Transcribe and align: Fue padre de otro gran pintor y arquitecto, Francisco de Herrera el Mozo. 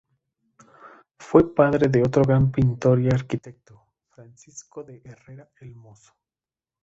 Fue 1.19 1.53
padre 1.53 1.87
de 1.87 2.01
otro 2.01 2.23
gran 2.23 2.51
pintor 2.51 2.99
y 3.01 3.07
arquitecto, 3.09 3.85
Francisco 4.09 4.83
de 4.83 4.99
Herrera 5.05 5.47
el 5.59 5.75
Mozo. 5.75 6.13